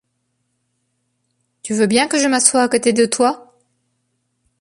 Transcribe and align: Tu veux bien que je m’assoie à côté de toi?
Tu 1.61 1.75
veux 1.75 1.85
bien 1.85 2.07
que 2.07 2.17
je 2.19 2.27
m’assoie 2.27 2.63
à 2.63 2.67
côté 2.67 2.91
de 2.91 3.05
toi? 3.05 3.53